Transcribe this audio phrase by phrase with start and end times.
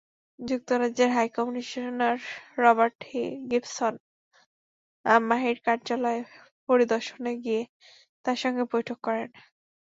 [0.39, 2.17] যুক্তরাজ্যের high commissioner
[2.57, 2.99] Robert
[3.49, 3.93] Gibson
[5.25, 6.21] মাহীর কার্যালয়
[6.69, 7.61] পরিদর্শনে গিয়ে
[8.25, 9.29] তাঁর সঙ্গে বৈঠক করেন।